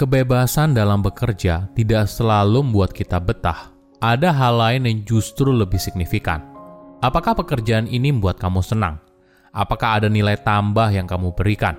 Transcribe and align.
Kebebasan 0.00 0.72
dalam 0.72 1.04
bekerja 1.04 1.68
tidak 1.76 2.08
selalu 2.08 2.64
membuat 2.64 2.96
kita 2.96 3.20
betah. 3.20 3.68
Ada 4.00 4.32
hal 4.32 4.56
lain 4.56 4.88
yang 4.88 5.04
justru 5.04 5.52
lebih 5.52 5.76
signifikan. 5.76 6.40
Apakah 7.04 7.36
pekerjaan 7.36 7.84
ini 7.84 8.08
membuat 8.08 8.40
kamu 8.40 8.64
senang? 8.64 8.96
Apakah 9.52 10.00
ada 10.00 10.08
nilai 10.08 10.40
tambah 10.40 10.88
yang 10.88 11.04
kamu 11.04 11.36
berikan? 11.36 11.76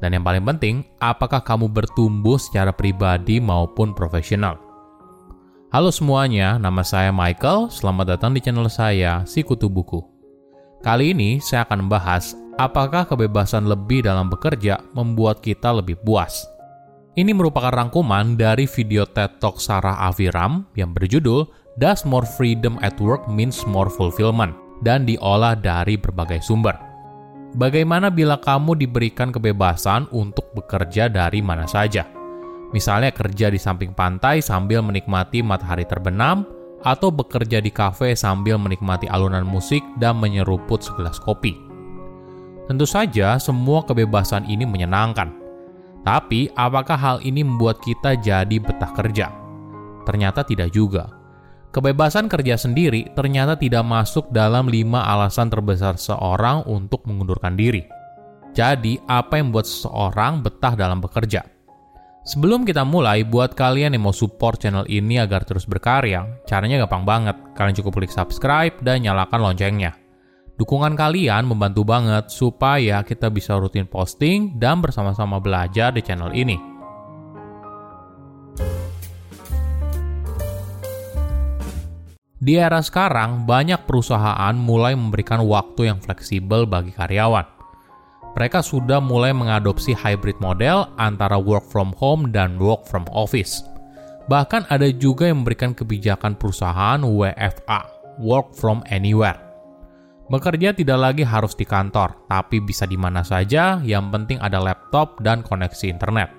Dan 0.00 0.16
yang 0.16 0.24
paling 0.24 0.48
penting, 0.48 0.80
apakah 0.96 1.44
kamu 1.44 1.68
bertumbuh 1.68 2.40
secara 2.40 2.72
pribadi 2.72 3.36
maupun 3.36 3.92
profesional? 3.92 4.56
Halo 5.76 5.92
semuanya, 5.92 6.56
nama 6.56 6.80
saya 6.80 7.12
Michael. 7.12 7.68
Selamat 7.68 8.16
datang 8.16 8.32
di 8.32 8.40
channel 8.40 8.72
saya, 8.72 9.28
Sikutu 9.28 9.68
Buku. 9.68 10.00
Kali 10.80 11.12
ini 11.12 11.36
saya 11.36 11.68
akan 11.68 11.84
membahas 11.84 12.32
apakah 12.56 13.04
kebebasan 13.04 13.68
lebih 13.68 14.08
dalam 14.08 14.32
bekerja 14.32 14.80
membuat 14.96 15.44
kita 15.44 15.68
lebih 15.68 16.00
puas. 16.00 16.48
Ini 17.12 17.36
merupakan 17.36 17.68
rangkuman 17.68 18.40
dari 18.40 18.64
video 18.64 19.04
TED 19.04 19.36
Talk 19.36 19.60
Sarah 19.60 20.00
Aviram 20.08 20.64
yang 20.72 20.96
berjudul 20.96 21.44
Does 21.76 22.08
More 22.08 22.24
Freedom 22.24 22.80
at 22.80 22.96
Work 23.04 23.28
Means 23.28 23.68
More 23.68 23.92
Fulfillment 23.92 24.56
dan 24.80 25.04
diolah 25.04 25.52
dari 25.52 26.00
berbagai 26.00 26.40
sumber. 26.40 26.72
Bagaimana 27.52 28.08
bila 28.08 28.40
kamu 28.40 28.80
diberikan 28.80 29.28
kebebasan 29.28 30.08
untuk 30.08 30.56
bekerja 30.56 31.12
dari 31.12 31.44
mana 31.44 31.68
saja? 31.68 32.08
Misalnya 32.72 33.12
kerja 33.12 33.52
di 33.52 33.60
samping 33.60 33.92
pantai 33.92 34.40
sambil 34.40 34.80
menikmati 34.80 35.44
matahari 35.44 35.84
terbenam, 35.84 36.48
atau 36.80 37.12
bekerja 37.12 37.60
di 37.60 37.68
kafe 37.68 38.16
sambil 38.16 38.56
menikmati 38.56 39.04
alunan 39.12 39.44
musik 39.44 39.84
dan 40.00 40.16
menyeruput 40.16 40.80
segelas 40.80 41.20
kopi. 41.20 41.60
Tentu 42.72 42.88
saja, 42.88 43.36
semua 43.36 43.84
kebebasan 43.84 44.48
ini 44.48 44.64
menyenangkan, 44.64 45.41
tapi, 46.02 46.50
apakah 46.58 46.98
hal 46.98 47.16
ini 47.22 47.46
membuat 47.46 47.78
kita 47.78 48.18
jadi 48.18 48.56
betah 48.58 48.90
kerja? 48.90 49.30
Ternyata 50.02 50.42
tidak 50.42 50.74
juga. 50.74 51.14
Kebebasan 51.70 52.26
kerja 52.26 52.58
sendiri 52.58 53.08
ternyata 53.14 53.56
tidak 53.56 53.86
masuk 53.86 54.28
dalam 54.28 54.68
lima 54.68 55.06
alasan 55.08 55.48
terbesar 55.48 55.96
seorang 55.96 56.66
untuk 56.68 57.06
mengundurkan 57.06 57.54
diri. 57.54 57.86
Jadi, 58.52 59.00
apa 59.08 59.40
yang 59.40 59.48
membuat 59.48 59.70
seseorang 59.70 60.44
betah 60.44 60.74
dalam 60.76 61.00
bekerja? 61.00 61.46
Sebelum 62.22 62.66
kita 62.66 62.84
mulai, 62.84 63.24
buat 63.24 63.56
kalian 63.56 63.96
yang 63.96 64.04
mau 64.04 64.14
support 64.14 64.60
channel 64.60 64.84
ini 64.90 65.18
agar 65.22 65.46
terus 65.46 65.64
berkarya, 65.64 66.22
caranya 66.44 66.84
gampang 66.84 67.02
banget. 67.06 67.36
Kalian 67.56 67.78
cukup 67.78 68.02
klik 68.02 68.12
subscribe 68.12 68.74
dan 68.84 69.02
nyalakan 69.02 69.40
loncengnya. 69.40 70.01
Dukungan 70.62 70.94
kalian 70.94 71.50
membantu 71.50 71.82
banget 71.82 72.30
supaya 72.30 73.02
kita 73.02 73.26
bisa 73.34 73.58
rutin 73.58 73.82
posting 73.82 74.54
dan 74.62 74.78
bersama-sama 74.78 75.42
belajar 75.42 75.90
di 75.90 75.98
channel 76.06 76.30
ini. 76.30 76.54
Di 82.38 82.54
era 82.54 82.78
sekarang, 82.78 83.42
banyak 83.42 83.90
perusahaan 83.90 84.54
mulai 84.54 84.94
memberikan 84.94 85.42
waktu 85.50 85.90
yang 85.90 85.98
fleksibel 85.98 86.62
bagi 86.62 86.94
karyawan. 86.94 87.42
Mereka 88.38 88.62
sudah 88.62 89.02
mulai 89.02 89.34
mengadopsi 89.34 89.98
hybrid 89.98 90.38
model 90.38 90.86
antara 90.94 91.42
work 91.42 91.66
from 91.66 91.90
home 91.98 92.30
dan 92.30 92.54
work 92.62 92.86
from 92.86 93.02
office. 93.10 93.66
Bahkan 94.30 94.70
ada 94.70 94.86
juga 94.94 95.26
yang 95.26 95.42
memberikan 95.42 95.74
kebijakan 95.74 96.38
perusahaan 96.38 97.02
WFA, 97.02 97.82
work 98.22 98.54
from 98.54 98.78
anywhere 98.86 99.41
Bekerja 100.32 100.72
tidak 100.72 100.96
lagi 100.96 101.28
harus 101.28 101.52
di 101.52 101.68
kantor, 101.68 102.24
tapi 102.24 102.64
bisa 102.64 102.88
di 102.88 102.96
mana 102.96 103.20
saja, 103.20 103.84
yang 103.84 104.08
penting 104.08 104.40
ada 104.40 104.56
laptop 104.64 105.20
dan 105.20 105.44
koneksi 105.44 105.92
internet. 105.92 106.32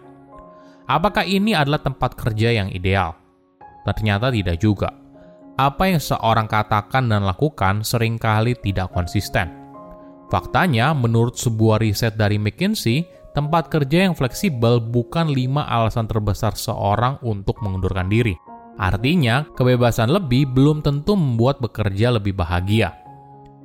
Apakah 0.89 1.21
ini 1.21 1.53
adalah 1.53 1.77
tempat 1.77 2.17
kerja 2.17 2.57
yang 2.57 2.73
ideal? 2.73 3.13
Ternyata 3.85 4.33
tidak 4.33 4.57
juga. 4.57 4.89
Apa 5.61 5.93
yang 5.93 6.01
seorang 6.01 6.49
katakan 6.49 7.05
dan 7.05 7.21
lakukan 7.21 7.85
sering 7.85 8.17
kali 8.17 8.57
tidak 8.57 8.89
konsisten. 8.89 9.53
Faktanya, 10.33 10.97
menurut 10.97 11.37
sebuah 11.37 11.77
riset 11.77 12.17
dari 12.17 12.41
McKinsey, 12.41 13.05
tempat 13.37 13.69
kerja 13.69 14.09
yang 14.09 14.17
fleksibel 14.17 14.81
bukan 14.81 15.29
lima 15.29 15.69
alasan 15.69 16.09
terbesar 16.09 16.57
seorang 16.57 17.21
untuk 17.21 17.61
mengundurkan 17.61 18.09
diri. 18.09 18.33
Artinya, 18.81 19.45
kebebasan 19.53 20.09
lebih 20.09 20.49
belum 20.49 20.81
tentu 20.81 21.13
membuat 21.13 21.61
bekerja 21.61 22.09
lebih 22.09 22.33
bahagia. 22.33 23.02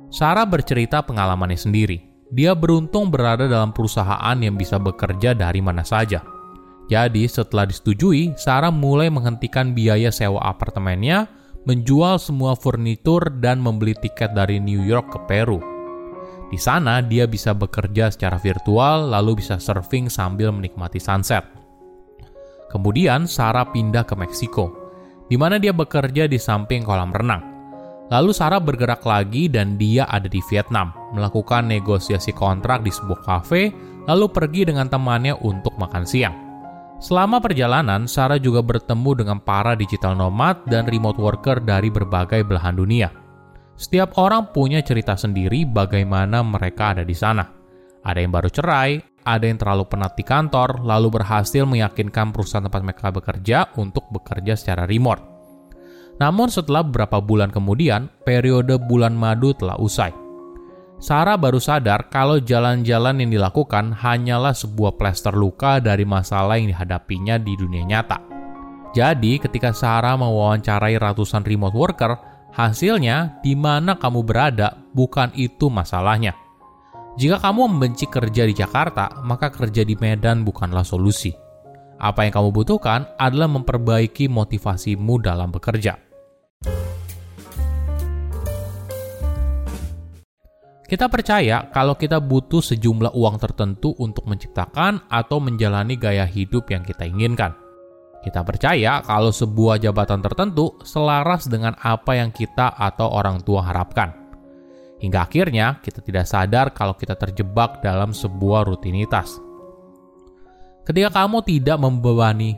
Sarah 0.09 0.45
bercerita 0.49 1.05
pengalamannya 1.05 1.57
sendiri. 1.57 1.97
Dia 2.33 2.57
beruntung 2.57 3.13
berada 3.13 3.45
dalam 3.45 3.69
perusahaan 3.73 4.37
yang 4.37 4.57
bisa 4.57 4.81
bekerja 4.81 5.37
dari 5.37 5.61
mana 5.61 5.85
saja. 5.85 6.25
Jadi, 6.89 7.29
setelah 7.29 7.69
disetujui, 7.69 8.33
Sarah 8.33 8.73
mulai 8.73 9.13
menghentikan 9.13 9.77
biaya 9.77 10.09
sewa 10.09 10.41
apartemennya, 10.41 11.29
menjual 11.69 12.17
semua 12.17 12.57
furnitur, 12.57 13.29
dan 13.37 13.61
membeli 13.61 13.93
tiket 13.93 14.33
dari 14.33 14.57
New 14.57 14.81
York 14.81 15.13
ke 15.13 15.19
Peru. 15.29 15.61
Di 16.49 16.57
sana, 16.57 17.05
dia 17.05 17.29
bisa 17.29 17.53
bekerja 17.53 18.09
secara 18.09 18.41
virtual, 18.41 19.13
lalu 19.13 19.37
bisa 19.37 19.61
surfing 19.61 20.09
sambil 20.09 20.49
menikmati 20.49 20.97
sunset. 20.97 21.45
Kemudian, 22.73 23.29
Sarah 23.29 23.69
pindah 23.69 24.01
ke 24.05 24.17
Meksiko, 24.17 24.73
di 25.29 25.37
mana 25.37 25.61
dia 25.61 25.73
bekerja 25.73 26.25
di 26.25 26.41
samping 26.41 26.81
kolam 26.81 27.13
renang. 27.13 27.48
Lalu 28.09 28.33
Sarah 28.33 28.57
bergerak 28.57 29.05
lagi 29.05 29.45
dan 29.45 29.77
dia 29.77 30.09
ada 30.09 30.25
di 30.25 30.41
Vietnam, 30.49 30.89
melakukan 31.13 31.69
negosiasi 31.69 32.33
kontrak 32.33 32.81
di 32.81 32.89
sebuah 32.89 33.21
kafe, 33.21 33.69
lalu 34.09 34.25
pergi 34.33 34.65
dengan 34.65 34.89
temannya 34.89 35.37
untuk 35.45 35.77
makan 35.77 36.09
siang. 36.09 36.33
Selama 36.97 37.37
perjalanan, 37.37 38.09
Sarah 38.09 38.41
juga 38.41 38.65
bertemu 38.65 39.23
dengan 39.23 39.37
para 39.37 39.77
digital 39.77 40.17
nomad 40.17 40.65
dan 40.65 40.89
remote 40.89 41.21
worker 41.21 41.61
dari 41.61 41.93
berbagai 41.93 42.41
belahan 42.43 42.75
dunia. 42.75 43.13
Setiap 43.77 44.17
orang 44.19 44.51
punya 44.51 44.81
cerita 44.81 45.15
sendiri 45.15 45.63
bagaimana 45.69 46.41
mereka 46.41 46.97
ada 46.97 47.05
di 47.05 47.13
sana. 47.15 47.45
Ada 48.03 48.19
yang 48.25 48.33
baru 48.33 48.49
cerai, 48.51 48.99
ada 49.23 49.45
yang 49.45 49.61
terlalu 49.61 49.85
penat 49.85 50.17
di 50.17 50.25
kantor, 50.25 50.81
lalu 50.81 51.21
berhasil 51.21 51.63
meyakinkan 51.63 52.33
perusahaan 52.33 52.65
tempat 52.65 52.81
mereka 52.81 53.13
bekerja 53.13 53.69
untuk 53.77 54.09
bekerja 54.09 54.57
secara 54.57 54.89
remote. 54.89 55.28
Namun 56.19 56.51
setelah 56.51 56.83
beberapa 56.83 57.23
bulan 57.23 57.47
kemudian, 57.47 58.11
periode 58.27 58.75
bulan 58.75 59.15
madu 59.15 59.55
telah 59.55 59.79
usai. 59.79 60.11
Sarah 60.99 61.39
baru 61.39 61.63
sadar 61.63 62.11
kalau 62.11 62.43
jalan-jalan 62.43 63.23
yang 63.23 63.31
dilakukan 63.31 63.95
hanyalah 63.95 64.51
sebuah 64.51 64.99
plester 64.99 65.31
luka 65.31 65.79
dari 65.79 66.03
masalah 66.03 66.59
yang 66.59 66.75
dihadapinya 66.75 67.39
di 67.39 67.55
dunia 67.55 67.87
nyata. 67.87 68.19
Jadi, 68.91 69.39
ketika 69.39 69.71
Sarah 69.71 70.19
mewawancarai 70.19 70.99
ratusan 70.99 71.47
remote 71.47 71.71
worker, 71.71 72.19
hasilnya 72.51 73.39
di 73.39 73.55
mana 73.55 73.95
kamu 73.95 74.27
berada 74.27 74.75
bukan 74.91 75.31
itu 75.39 75.71
masalahnya. 75.71 76.35
Jika 77.15 77.39
kamu 77.39 77.71
membenci 77.71 78.11
kerja 78.11 78.43
di 78.43 78.51
Jakarta, 78.51 79.23
maka 79.23 79.47
kerja 79.55 79.87
di 79.87 79.95
Medan 79.95 80.43
bukanlah 80.43 80.83
solusi. 80.83 81.31
Apa 81.99 82.27
yang 82.27 82.35
kamu 82.35 82.49
butuhkan 82.51 83.07
adalah 83.15 83.47
memperbaiki 83.47 84.27
motivasimu 84.27 85.19
dalam 85.23 85.51
bekerja. 85.51 86.08
Kita 90.89 91.05
percaya 91.05 91.69
kalau 91.69 91.93
kita 91.93 92.17
butuh 92.17 92.65
sejumlah 92.65 93.13
uang 93.13 93.37
tertentu 93.37 93.93
untuk 94.01 94.25
menciptakan 94.25 95.05
atau 95.05 95.37
menjalani 95.37 95.93
gaya 95.93 96.25
hidup 96.25 96.65
yang 96.73 96.81
kita 96.81 97.05
inginkan. 97.05 97.53
Kita 98.25 98.41
percaya 98.41 98.97
kalau 99.05 99.29
sebuah 99.29 99.77
jabatan 99.77 100.25
tertentu 100.25 100.81
selaras 100.81 101.45
dengan 101.45 101.77
apa 101.77 102.17
yang 102.17 102.33
kita 102.33 102.73
atau 102.73 103.05
orang 103.05 103.37
tua 103.45 103.69
harapkan. 103.69 104.33
Hingga 104.97 105.29
akhirnya 105.29 105.77
kita 105.77 106.01
tidak 106.01 106.25
sadar 106.25 106.73
kalau 106.73 106.97
kita 106.97 107.13
terjebak 107.13 107.85
dalam 107.85 108.09
sebuah 108.09 108.65
rutinitas. 108.65 109.37
Ketika 110.89 111.13
kamu 111.13 111.45
tidak 111.45 111.77
membebani 111.77 112.57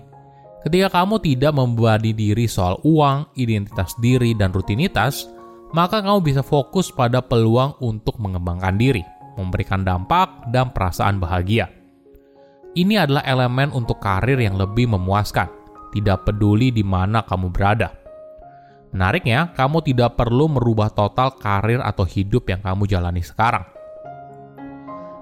Ketika 0.62 1.02
kamu 1.02 1.18
tidak 1.26 1.58
membebani 1.58 2.14
diri 2.14 2.46
soal 2.46 2.78
uang, 2.86 3.34
identitas 3.34 3.98
diri, 3.98 4.38
dan 4.38 4.54
rutinitas, 4.54 5.26
maka 5.74 6.06
kamu 6.06 6.22
bisa 6.22 6.46
fokus 6.46 6.94
pada 6.94 7.18
peluang 7.18 7.74
untuk 7.82 8.22
mengembangkan 8.22 8.78
diri, 8.78 9.02
memberikan 9.42 9.82
dampak, 9.82 10.54
dan 10.54 10.70
perasaan 10.70 11.18
bahagia. 11.18 11.66
Ini 12.78 13.04
adalah 13.04 13.26
elemen 13.26 13.74
untuk 13.74 13.98
karir 13.98 14.38
yang 14.38 14.56
lebih 14.56 14.86
memuaskan, 14.86 15.50
tidak 15.98 16.30
peduli 16.30 16.70
di 16.70 16.86
mana 16.86 17.26
kamu 17.26 17.50
berada. 17.50 17.98
Menariknya, 18.94 19.50
kamu 19.58 19.82
tidak 19.82 20.14
perlu 20.14 20.46
merubah 20.46 20.94
total 20.94 21.42
karir 21.42 21.82
atau 21.82 22.06
hidup 22.06 22.46
yang 22.48 22.62
kamu 22.62 22.86
jalani 22.86 23.24
sekarang. 23.26 23.66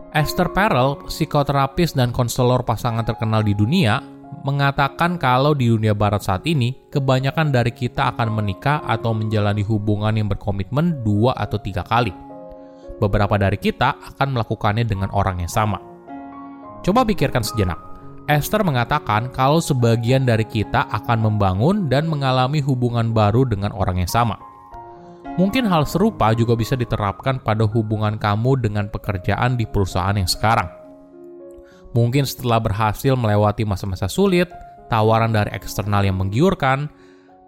Esther 0.09 0.49
Perel, 0.51 0.99
psikoterapis 1.05 1.93
dan 1.93 2.09
konselor 2.09 2.65
pasangan 2.65 3.05
terkenal 3.05 3.45
di 3.45 3.53
dunia, 3.53 4.01
mengatakan 4.45 5.19
kalau 5.19 5.51
di 5.57 5.67
dunia 5.69 5.93
barat 5.93 6.23
saat 6.23 6.45
ini, 6.47 6.75
kebanyakan 6.89 7.51
dari 7.51 7.73
kita 7.73 8.13
akan 8.15 8.39
menikah 8.39 8.81
atau 8.85 9.11
menjalani 9.11 9.65
hubungan 9.65 10.15
yang 10.15 10.27
berkomitmen 10.31 11.03
dua 11.03 11.35
atau 11.35 11.59
tiga 11.59 11.83
kali. 11.83 12.13
Beberapa 12.99 13.39
dari 13.39 13.55
kita 13.55 13.95
akan 14.15 14.35
melakukannya 14.35 14.83
dengan 14.87 15.09
orang 15.11 15.43
yang 15.43 15.51
sama. 15.51 15.79
Coba 16.83 17.03
pikirkan 17.03 17.43
sejenak, 17.43 17.79
Esther 18.29 18.61
mengatakan 18.61 19.33
kalau 19.33 19.57
sebagian 19.57 20.21
dari 20.21 20.45
kita 20.45 20.85
akan 20.85 21.17
membangun 21.25 21.89
dan 21.89 22.05
mengalami 22.05 22.61
hubungan 22.61 23.09
baru 23.09 23.41
dengan 23.41 23.73
orang 23.73 24.05
yang 24.05 24.11
sama. 24.11 24.37
Mungkin 25.41 25.65
hal 25.65 25.89
serupa 25.89 26.29
juga 26.37 26.53
bisa 26.53 26.77
diterapkan 26.77 27.41
pada 27.41 27.65
hubungan 27.65 28.21
kamu 28.21 28.61
dengan 28.61 28.85
pekerjaan 28.93 29.57
di 29.57 29.65
perusahaan 29.65 30.13
yang 30.13 30.29
sekarang. 30.29 30.78
Mungkin 31.97 32.25
setelah 32.25 32.61
berhasil 32.61 33.17
melewati 33.17 33.65
masa-masa 33.65 34.05
sulit, 34.05 34.49
tawaran 34.89 35.33
dari 35.33 35.49
eksternal 35.53 36.05
yang 36.05 36.21
menggiurkan, 36.21 36.89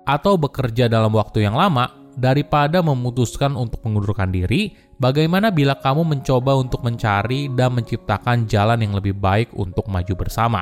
atau 0.05 0.33
bekerja 0.37 0.89
dalam 0.89 1.13
waktu 1.13 1.45
yang 1.45 1.53
lama, 1.53 1.93
daripada 2.17 2.83
memutuskan 2.83 3.55
untuk 3.55 3.85
mengundurkan 3.85 4.33
diri, 4.33 4.73
bagaimana 4.97 5.53
bila 5.53 5.77
kamu 5.77 6.03
mencoba 6.03 6.57
untuk 6.57 6.83
mencari 6.83 7.47
dan 7.53 7.77
menciptakan 7.77 8.49
jalan 8.49 8.81
yang 8.81 8.93
lebih 8.97 9.15
baik 9.15 9.53
untuk 9.55 9.87
maju 9.87 10.13
bersama? 10.17 10.61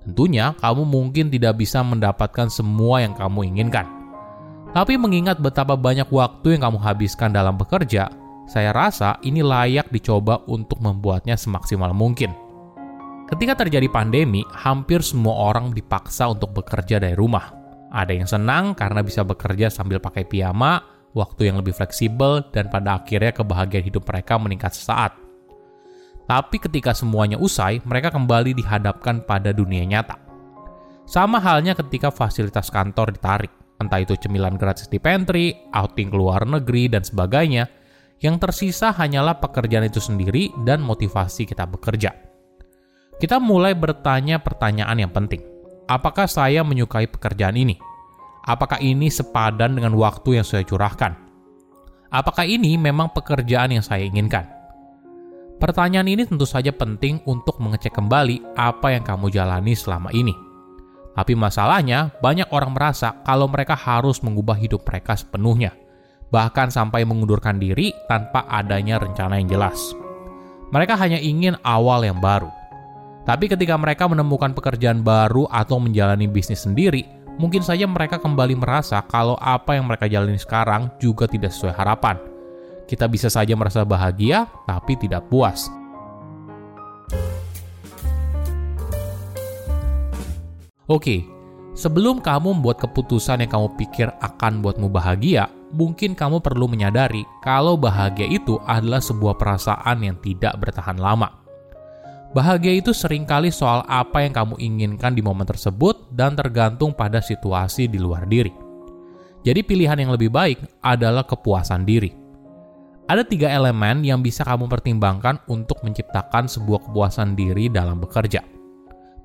Tentunya, 0.00 0.56
kamu 0.60 0.88
mungkin 0.88 1.28
tidak 1.28 1.60
bisa 1.60 1.84
mendapatkan 1.84 2.48
semua 2.48 3.04
yang 3.04 3.12
kamu 3.12 3.52
inginkan. 3.52 3.84
Tapi 4.70 4.94
mengingat 4.94 5.42
betapa 5.42 5.74
banyak 5.74 6.06
waktu 6.08 6.56
yang 6.56 6.62
kamu 6.70 6.78
habiskan 6.78 7.34
dalam 7.34 7.58
bekerja, 7.58 8.08
saya 8.46 8.70
rasa 8.70 9.18
ini 9.26 9.42
layak 9.42 9.90
dicoba 9.90 10.42
untuk 10.46 10.78
membuatnya 10.78 11.34
semaksimal 11.34 11.90
mungkin. 11.90 12.49
Ketika 13.30 13.62
terjadi 13.62 13.86
pandemi, 13.86 14.42
hampir 14.50 15.00
semua 15.06 15.54
orang 15.54 15.70
dipaksa 15.70 16.26
untuk 16.26 16.50
bekerja 16.50 16.98
dari 16.98 17.14
rumah 17.14 17.60
ada 17.90 18.14
yang 18.14 18.30
senang 18.30 18.78
karena 18.78 19.02
bisa 19.02 19.26
bekerja 19.26 19.66
sambil 19.66 19.98
pakai 19.98 20.22
piyama, 20.22 20.78
waktu 21.10 21.50
yang 21.50 21.58
lebih 21.58 21.74
fleksibel, 21.74 22.46
dan 22.54 22.70
pada 22.70 23.02
akhirnya 23.02 23.34
kebahagiaan 23.34 23.82
hidup 23.82 24.06
mereka 24.06 24.38
meningkat 24.38 24.72
sesaat. 24.78 25.18
Tapi 26.30 26.62
ketika 26.62 26.94
semuanya 26.94 27.34
usai, 27.42 27.82
mereka 27.82 28.14
kembali 28.14 28.54
dihadapkan 28.54 29.26
pada 29.26 29.50
dunia 29.50 29.82
nyata. 29.82 30.14
Sama 31.02 31.42
halnya 31.42 31.74
ketika 31.74 32.14
fasilitas 32.14 32.70
kantor 32.70 33.10
ditarik, 33.10 33.50
entah 33.82 33.98
itu 33.98 34.14
cemilan 34.14 34.54
gratis 34.54 34.86
di 34.86 35.02
pantry, 35.02 35.58
outing 35.74 36.14
ke 36.14 36.16
luar 36.16 36.46
negeri, 36.46 36.86
dan 36.86 37.02
sebagainya, 37.02 37.66
yang 38.22 38.38
tersisa 38.38 38.94
hanyalah 38.94 39.42
pekerjaan 39.42 39.90
itu 39.90 39.98
sendiri 39.98 40.54
dan 40.62 40.78
motivasi 40.78 41.42
kita 41.42 41.66
bekerja. 41.66 42.29
Kita 43.20 43.36
mulai 43.36 43.76
bertanya 43.76 44.40
pertanyaan 44.40 44.96
yang 44.96 45.12
penting 45.12 45.50
apakah 45.90 46.30
saya 46.30 46.62
menyukai 46.62 47.10
pekerjaan 47.10 47.58
ini? 47.58 47.74
Apakah 48.46 48.78
ini 48.78 49.10
sepadan 49.10 49.74
dengan 49.74 49.98
waktu 49.98 50.38
yang 50.38 50.46
saya 50.46 50.62
curahkan? 50.62 51.18
Apakah 52.14 52.46
ini 52.46 52.78
memang 52.78 53.10
pekerjaan 53.10 53.74
yang 53.74 53.82
saya 53.82 54.06
inginkan? 54.06 54.46
Pertanyaan 55.60 56.08
ini 56.08 56.24
tentu 56.24 56.48
saja 56.48 56.72
penting 56.72 57.20
untuk 57.28 57.60
mengecek 57.60 57.92
kembali 57.92 58.56
apa 58.56 58.96
yang 58.96 59.04
kamu 59.04 59.28
jalani 59.28 59.76
selama 59.76 60.08
ini. 60.16 60.32
Tapi 61.12 61.36
masalahnya, 61.36 62.16
banyak 62.24 62.48
orang 62.48 62.72
merasa 62.72 63.20
kalau 63.28 63.44
mereka 63.44 63.76
harus 63.76 64.24
mengubah 64.24 64.56
hidup 64.56 64.88
mereka 64.88 65.20
sepenuhnya, 65.20 65.76
bahkan 66.32 66.72
sampai 66.72 67.04
mengundurkan 67.04 67.60
diri 67.60 67.92
tanpa 68.08 68.48
adanya 68.48 68.96
rencana 68.96 69.36
yang 69.36 69.52
jelas. 69.52 69.92
Mereka 70.72 70.96
hanya 70.96 71.20
ingin 71.20 71.60
awal 71.60 72.08
yang 72.08 72.16
baru, 72.24 72.48
tapi 73.28 73.52
ketika 73.52 73.76
mereka 73.76 74.08
menemukan 74.08 74.56
pekerjaan 74.56 75.04
baru 75.04 75.44
atau 75.52 75.76
menjalani 75.76 76.24
bisnis 76.24 76.64
sendiri, 76.64 77.04
mungkin 77.36 77.60
saja 77.60 77.84
mereka 77.84 78.16
kembali 78.16 78.56
merasa 78.56 79.04
kalau 79.04 79.36
apa 79.40 79.76
yang 79.76 79.84
mereka 79.88 80.08
jalani 80.08 80.40
sekarang 80.40 80.88
juga 80.96 81.28
tidak 81.28 81.52
sesuai 81.52 81.76
harapan. 81.76 82.16
Kita 82.88 83.06
bisa 83.06 83.30
saja 83.30 83.54
merasa 83.54 83.86
bahagia, 83.86 84.50
tapi 84.66 84.98
tidak 84.98 85.28
puas. 85.30 85.70
Oke, 90.90 91.22
sebelum 91.78 92.18
kamu 92.18 92.58
membuat 92.58 92.82
keputusan 92.82 93.46
yang 93.46 93.50
kamu 93.52 93.78
pikir 93.78 94.10
akan 94.18 94.58
buatmu 94.58 94.90
bahagia, 94.90 95.46
mungkin 95.70 96.18
kamu 96.18 96.42
perlu 96.42 96.66
menyadari 96.66 97.22
kalau 97.46 97.78
bahagia 97.78 98.26
itu 98.26 98.58
adalah 98.66 98.98
sebuah 98.98 99.38
perasaan 99.38 100.02
yang 100.02 100.18
tidak 100.18 100.58
bertahan 100.58 100.98
lama. 100.98 101.30
Bahagia 102.30 102.78
itu 102.78 102.94
sering 102.94 103.26
kali 103.26 103.50
soal 103.50 103.82
apa 103.90 104.22
yang 104.22 104.30
kamu 104.30 104.54
inginkan 104.62 105.18
di 105.18 105.18
momen 105.18 105.42
tersebut 105.42 106.14
dan 106.14 106.38
tergantung 106.38 106.94
pada 106.94 107.18
situasi 107.18 107.90
di 107.90 107.98
luar 107.98 108.22
diri. 108.30 108.54
Jadi 109.42 109.66
pilihan 109.66 109.98
yang 109.98 110.14
lebih 110.14 110.30
baik 110.30 110.62
adalah 110.78 111.26
kepuasan 111.26 111.82
diri. 111.82 112.14
Ada 113.10 113.26
tiga 113.26 113.50
elemen 113.50 114.06
yang 114.06 114.22
bisa 114.22 114.46
kamu 114.46 114.70
pertimbangkan 114.70 115.42
untuk 115.50 115.82
menciptakan 115.82 116.46
sebuah 116.46 116.86
kepuasan 116.86 117.34
diri 117.34 117.66
dalam 117.66 117.98
bekerja. 117.98 118.46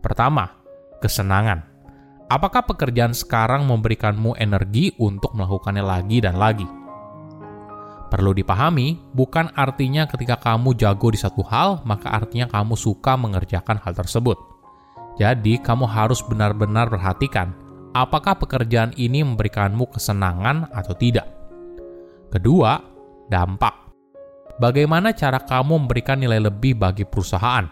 Pertama, 0.01 0.49
kesenangan. 0.97 1.61
Apakah 2.25 2.65
pekerjaan 2.65 3.13
sekarang 3.13 3.69
memberikanmu 3.69 4.33
energi 4.41 4.97
untuk 4.97 5.37
melakukannya 5.37 5.85
lagi 5.85 6.25
dan 6.25 6.41
lagi? 6.41 6.65
Perlu 8.05 8.37
dipahami, 8.37 9.01
bukan 9.17 9.49
artinya 9.57 10.05
ketika 10.05 10.37
kamu 10.37 10.77
jago 10.77 11.09
di 11.09 11.17
satu 11.17 11.41
hal, 11.41 11.81
maka 11.89 12.13
artinya 12.13 12.45
kamu 12.45 12.77
suka 12.77 13.17
mengerjakan 13.17 13.81
hal 13.81 13.97
tersebut. 13.97 14.37
Jadi, 15.17 15.57
kamu 15.57 15.89
harus 15.89 16.21
benar-benar 16.21 16.91
perhatikan 16.91 17.55
apakah 17.95 18.35
pekerjaan 18.35 18.91
ini 18.99 19.23
memberikanmu 19.23 19.89
kesenangan 19.89 20.69
atau 20.69 20.93
tidak. 20.93 21.25
Kedua, 22.29 22.77
dampak. 23.31 23.73
Bagaimana 24.59 25.15
cara 25.15 25.39
kamu 25.39 25.87
memberikan 25.87 26.19
nilai 26.19 26.43
lebih 26.43 26.75
bagi 26.75 27.07
perusahaan? 27.07 27.65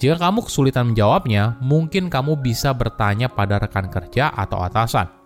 Jika 0.00 0.16
kamu 0.16 0.48
kesulitan 0.48 0.94
menjawabnya, 0.94 1.60
mungkin 1.60 2.08
kamu 2.08 2.40
bisa 2.40 2.72
bertanya 2.72 3.28
pada 3.28 3.60
rekan 3.60 3.92
kerja 3.92 4.32
atau 4.32 4.64
atasan 4.64 5.19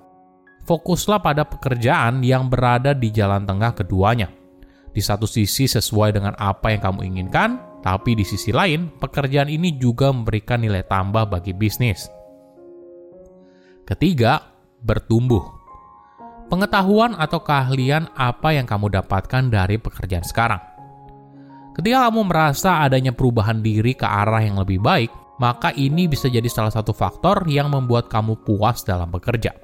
fokuslah 0.65 1.21
pada 1.21 1.45
pekerjaan 1.45 2.25
yang 2.25 2.49
berada 2.49 2.97
di 2.97 3.13
jalan 3.13 3.45
tengah 3.45 3.77
keduanya. 3.77 4.33
Di 4.95 5.03
satu 5.03 5.29
sisi 5.29 5.69
sesuai 5.69 6.17
dengan 6.17 6.35
apa 6.39 6.73
yang 6.73 6.81
kamu 6.81 7.01
inginkan, 7.05 7.61
tapi 7.85 8.17
di 8.17 8.25
sisi 8.25 8.49
lain, 8.55 8.89
pekerjaan 8.97 9.53
ini 9.53 9.77
juga 9.77 10.09
memberikan 10.09 10.65
nilai 10.65 10.87
tambah 10.89 11.29
bagi 11.29 11.53
bisnis. 11.53 12.09
Ketiga, 13.85 14.41
bertumbuh. 14.81 15.45
Pengetahuan 16.49 17.17
atau 17.17 17.41
keahlian 17.45 18.09
apa 18.17 18.57
yang 18.57 18.65
kamu 18.65 18.93
dapatkan 19.01 19.53
dari 19.53 19.77
pekerjaan 19.77 20.25
sekarang. 20.25 20.63
Ketika 21.75 22.07
kamu 22.07 22.31
merasa 22.31 22.87
adanya 22.87 23.11
perubahan 23.11 23.59
diri 23.59 23.99
ke 23.99 24.07
arah 24.07 24.41
yang 24.41 24.63
lebih 24.63 24.79
baik, 24.79 25.11
maka 25.43 25.75
ini 25.75 26.07
bisa 26.07 26.31
jadi 26.31 26.47
salah 26.47 26.71
satu 26.71 26.95
faktor 26.95 27.43
yang 27.51 27.67
membuat 27.67 28.07
kamu 28.07 28.39
puas 28.47 28.87
dalam 28.87 29.11
bekerja. 29.11 29.64